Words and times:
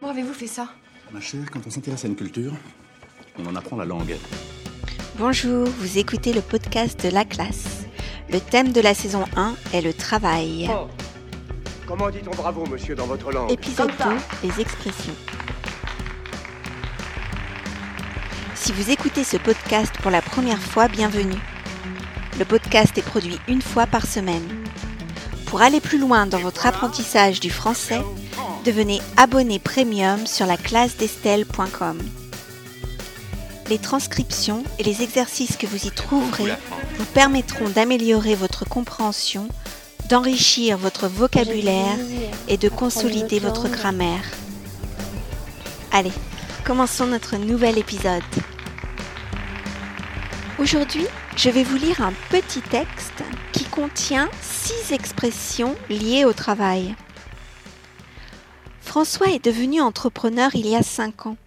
Comment 0.00 0.12
avez-vous 0.12 0.34
fait 0.34 0.46
ça? 0.46 0.68
Ma 1.12 1.20
chère, 1.20 1.50
quand 1.50 1.60
on 1.66 1.70
s'intéresse 1.70 2.04
à 2.04 2.08
une 2.08 2.16
culture, 2.16 2.52
on 3.38 3.46
en 3.46 3.56
apprend 3.56 3.76
la 3.76 3.84
langue. 3.84 4.16
Bonjour, 5.18 5.66
vous 5.66 5.98
écoutez 5.98 6.32
le 6.32 6.42
podcast 6.42 7.02
de 7.06 7.10
la 7.10 7.24
classe. 7.24 7.86
Le 8.30 8.40
thème 8.40 8.72
de 8.72 8.80
la 8.80 8.92
saison 8.92 9.24
1 9.36 9.54
est 9.72 9.80
le 9.80 9.94
travail. 9.94 10.68
Oh. 10.70 10.88
Comment 11.86 12.10
dit-on 12.10 12.32
bravo, 12.32 12.66
monsieur, 12.66 12.94
dans 12.94 13.06
votre 13.06 13.30
langue? 13.30 13.50
Épisode 13.50 13.92
2, 14.42 14.48
les 14.48 14.60
expressions. 14.60 15.14
Si 18.54 18.72
vous 18.72 18.90
écoutez 18.90 19.24
ce 19.24 19.36
podcast 19.36 19.94
pour 20.02 20.10
la 20.10 20.20
première 20.20 20.60
fois, 20.60 20.88
bienvenue. 20.88 21.38
Le 22.38 22.44
podcast 22.44 22.98
est 22.98 23.02
produit 23.02 23.38
une 23.48 23.62
fois 23.62 23.86
par 23.86 24.04
semaine. 24.06 24.46
Pour 25.56 25.64
aller 25.64 25.80
plus 25.80 25.96
loin 25.96 26.26
dans 26.26 26.40
votre 26.40 26.66
apprentissage 26.66 27.40
du 27.40 27.48
français, 27.48 28.02
devenez 28.66 29.00
abonné 29.16 29.58
premium 29.58 30.26
sur 30.26 30.44
la 30.44 30.58
classe 30.58 30.98
d'Estelle.com. 30.98 31.98
Les 33.70 33.78
transcriptions 33.78 34.64
et 34.78 34.82
les 34.82 35.00
exercices 35.00 35.56
que 35.56 35.66
vous 35.66 35.86
y 35.86 35.90
trouverez 35.90 36.52
vous 36.98 37.06
permettront 37.06 37.70
d'améliorer 37.70 38.34
votre 38.34 38.68
compréhension, 38.68 39.48
d'enrichir 40.10 40.76
votre 40.76 41.08
vocabulaire 41.08 41.96
et 42.48 42.58
de 42.58 42.68
consolider 42.68 43.38
votre 43.38 43.70
grammaire. 43.70 44.24
Allez, 45.90 46.12
commençons 46.66 47.06
notre 47.06 47.38
nouvel 47.38 47.78
épisode. 47.78 48.22
Aujourd'hui, 50.58 51.06
je 51.34 51.48
vais 51.48 51.64
vous 51.64 51.78
lire 51.78 52.02
un 52.02 52.12
petit 52.28 52.60
texte 52.60 53.22
qui 53.56 53.64
contient 53.64 54.28
six 54.42 54.92
expressions 54.92 55.74
liées 55.88 56.26
au 56.26 56.34
travail. 56.34 56.94
François 58.80 59.30
est 59.30 59.42
devenu 59.42 59.80
entrepreneur 59.80 60.54
il 60.54 60.66
y 60.66 60.76
a 60.76 60.82
cinq 60.82 61.24
ans. 61.24 61.38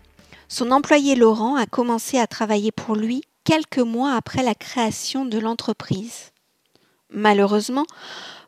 Son 0.48 0.72
employé 0.72 1.14
Laurent 1.14 1.56
a 1.56 1.67
commencé 1.67 2.17
à 2.17 2.25
travailler 2.25 2.72
pour 2.72 2.95
lui 2.95 3.22
quelques 3.44 3.78
mois 3.78 4.16
après 4.16 4.42
la 4.42 4.56
création 4.56 5.23
de 5.23 5.38
l'entreprise. 5.38 6.31
Malheureusement, 7.11 7.86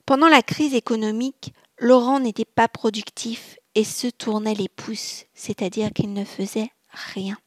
pendant 0.08 0.28
la 0.28 0.42
crise 0.42 0.74
économique, 0.74 1.54
Laurent 1.78 2.20
n'était 2.20 2.46
pas 2.46 2.68
productif 2.68 3.58
et 3.76 3.84
se 3.84 4.08
tournait 4.08 4.56
les 4.56 4.70
pouces, 4.70 5.26
c'est-à-dire 5.36 5.94
qu'il 5.94 6.14
ne 6.14 6.26
faisait 6.26 6.72
rien. 7.14 7.38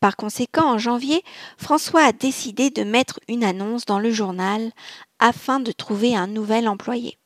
Par 0.00 0.16
conséquent, 0.16 0.74
en 0.74 0.78
janvier, 0.78 1.22
François 1.56 2.02
a 2.02 2.12
décidé 2.12 2.70
de 2.70 2.84
mettre 2.84 3.18
une 3.28 3.44
annonce 3.44 3.86
dans 3.86 3.98
le 3.98 4.10
journal 4.10 4.72
afin 5.18 5.60
de 5.60 5.72
trouver 5.72 6.14
un 6.14 6.26
nouvel 6.26 6.68
employé. 6.68 7.18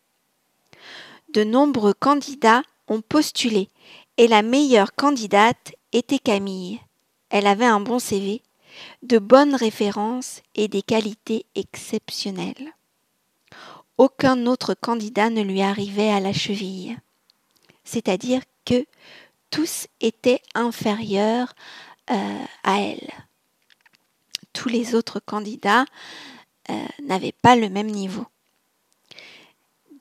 De 1.32 1.44
nombreux 1.44 1.94
candidats 1.94 2.62
ont 2.88 3.00
postulé 3.00 3.68
et 4.16 4.28
la 4.28 4.42
meilleure 4.42 4.94
candidate 4.94 5.72
était 5.92 6.18
Camille. 6.18 6.80
Elle 7.30 7.46
avait 7.46 7.66
un 7.66 7.80
bon 7.80 7.98
CV, 7.98 8.42
de 9.02 9.18
bonnes 9.18 9.54
références 9.54 10.42
et 10.54 10.68
des 10.68 10.82
qualités 10.82 11.46
exceptionnelles. 11.54 12.74
Aucun 13.98 14.46
autre 14.46 14.74
candidat 14.74 15.30
ne 15.30 15.42
lui 15.42 15.62
arrivait 15.62 16.10
à 16.10 16.20
la 16.20 16.32
cheville. 16.32 16.96
C'est-à-dire 17.84 18.42
que 18.64 18.86
tous 19.50 19.86
étaient 20.00 20.42
inférieurs 20.54 21.54
euh, 22.10 22.44
à 22.64 22.80
elle. 22.80 23.10
Tous 24.52 24.68
les 24.68 24.94
autres 24.94 25.20
candidats 25.20 25.84
euh, 26.70 26.74
n'avaient 27.02 27.34
pas 27.42 27.56
le 27.56 27.68
même 27.68 27.90
niveau. 27.90 28.26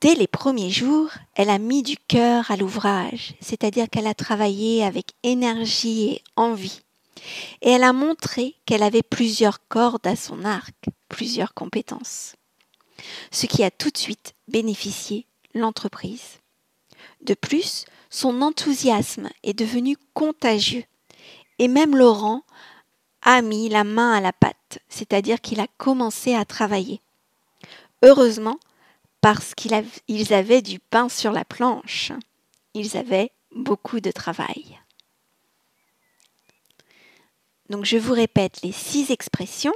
Dès 0.00 0.14
les 0.14 0.26
premiers 0.26 0.70
jours, 0.70 1.10
elle 1.34 1.50
a 1.50 1.58
mis 1.58 1.82
du 1.82 1.96
cœur 1.96 2.50
à 2.50 2.56
l'ouvrage, 2.56 3.34
c'est-à-dire 3.40 3.88
qu'elle 3.90 4.06
a 4.06 4.14
travaillé 4.14 4.82
avec 4.82 5.12
énergie 5.22 6.08
et 6.08 6.22
envie. 6.36 6.80
Et 7.60 7.70
elle 7.70 7.84
a 7.84 7.92
montré 7.92 8.54
qu'elle 8.64 8.82
avait 8.82 9.02
plusieurs 9.02 9.66
cordes 9.68 10.06
à 10.06 10.16
son 10.16 10.44
arc, 10.44 10.74
plusieurs 11.08 11.52
compétences. 11.52 12.34
Ce 13.30 13.46
qui 13.46 13.62
a 13.62 13.70
tout 13.70 13.90
de 13.90 13.98
suite 13.98 14.34
bénéficié 14.48 15.26
l'entreprise. 15.54 16.38
De 17.22 17.34
plus, 17.34 17.84
son 18.08 18.40
enthousiasme 18.42 19.28
est 19.42 19.58
devenu 19.58 19.96
contagieux. 20.14 20.84
Et 21.60 21.68
même 21.68 21.94
Laurent 21.94 22.42
a 23.20 23.42
mis 23.42 23.68
la 23.68 23.84
main 23.84 24.14
à 24.14 24.22
la 24.22 24.32
pâte, 24.32 24.78
c'est-à-dire 24.88 25.42
qu'il 25.42 25.60
a 25.60 25.66
commencé 25.76 26.34
à 26.34 26.46
travailler. 26.46 27.02
Heureusement, 28.02 28.58
parce 29.20 29.54
qu'ils 29.54 30.32
avaient 30.32 30.62
du 30.62 30.78
pain 30.78 31.10
sur 31.10 31.32
la 31.32 31.44
planche. 31.44 32.12
Ils 32.72 32.96
avaient 32.96 33.30
beaucoup 33.54 34.00
de 34.00 34.10
travail. 34.10 34.78
Donc 37.68 37.84
je 37.84 37.98
vous 37.98 38.14
répète 38.14 38.62
les 38.62 38.72
six 38.72 39.10
expressions. 39.10 39.74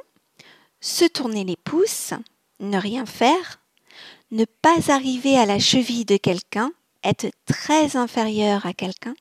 Se 0.81 1.05
tourner 1.05 1.45
les 1.45 1.59
pouces, 1.59 2.15
ne 2.61 2.79
rien 2.79 3.05
faire, 3.05 3.61
ne 4.31 4.47
pas 4.47 4.91
arriver 4.91 5.37
à 5.37 5.45
la 5.45 5.59
cheville 5.59 6.07
de 6.07 6.17
quelqu'un, 6.17 6.73
être 7.03 7.31
très 7.45 7.95
inférieur 7.95 8.65
à 8.65 8.73
quelqu'un, 8.73 9.15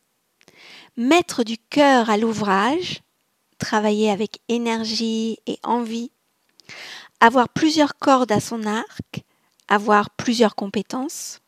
mettre 0.97 1.43
du 1.43 1.57
cœur 1.57 2.09
à 2.09 2.17
l'ouvrage, 2.17 3.01
travailler 3.57 4.09
avec 4.11 4.39
énergie 4.49 5.37
et 5.47 5.57
envie, 5.63 6.11
avoir 7.19 7.49
plusieurs 7.49 7.97
cordes 7.97 8.31
à 8.31 8.39
son 8.39 8.65
arc, 8.65 9.23
avoir 9.67 10.09
plusieurs 10.11 10.55
compétences, 10.55 11.39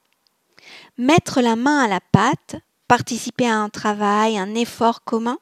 mettre 0.97 1.41
la 1.41 1.55
main 1.55 1.84
à 1.84 1.88
la 1.88 2.00
pâte, 2.00 2.55
participer 2.88 3.47
à 3.47 3.57
un 3.57 3.69
travail, 3.69 4.38
un 4.38 4.55
effort 4.55 5.03
commun, 5.03 5.38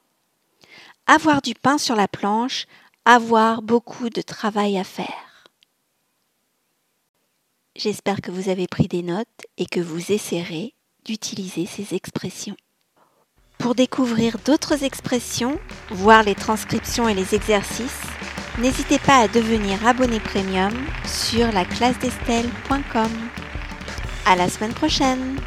avoir 1.07 1.41
du 1.41 1.53
pain 1.53 1.77
sur 1.77 1.95
la 1.95 2.07
planche, 2.07 2.65
avoir 3.05 3.61
beaucoup 3.61 4.09
de 4.09 4.21
travail 4.21 4.77
à 4.77 4.83
faire. 4.83 5.45
J'espère 7.75 8.21
que 8.21 8.31
vous 8.31 8.49
avez 8.49 8.67
pris 8.67 8.87
des 8.87 9.01
notes 9.01 9.47
et 9.57 9.65
que 9.65 9.79
vous 9.79 10.11
essaierez 10.11 10.73
d'utiliser 11.05 11.65
ces 11.65 11.95
expressions. 11.95 12.55
Pour 13.57 13.75
découvrir 13.75 14.37
d'autres 14.45 14.83
expressions, 14.83 15.59
voir 15.89 16.23
les 16.23 16.35
transcriptions 16.35 17.07
et 17.07 17.13
les 17.13 17.33
exercices, 17.33 18.01
N'hésitez 18.59 18.99
pas 18.99 19.17
à 19.17 19.27
devenir 19.27 19.85
abonné 19.85 20.19
premium 20.19 20.71
sur 21.05 21.51
la 21.51 21.65
classe 21.65 21.97
d'Estelle.com. 21.97 23.09
À 24.27 24.35
la 24.35 24.47
semaine 24.47 24.73
prochaine! 24.73 25.37